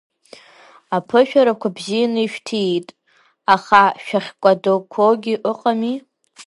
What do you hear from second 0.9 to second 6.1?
Аԥышәарақәа бзианы ишәҭиит, аха шәахькәадақәоугьы ыҟами.